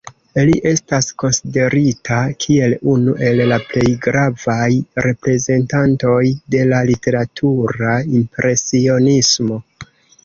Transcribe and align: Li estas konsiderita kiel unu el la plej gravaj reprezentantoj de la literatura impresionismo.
Li 0.45 0.53
estas 0.67 1.09
konsiderita 1.23 2.15
kiel 2.45 2.73
unu 2.93 3.13
el 3.27 3.43
la 3.53 3.59
plej 3.73 3.85
gravaj 4.07 4.65
reprezentantoj 5.09 6.17
de 6.57 6.65
la 6.73 6.81
literatura 6.91 7.95
impresionismo. 8.23 9.63